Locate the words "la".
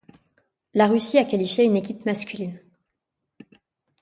0.73-0.87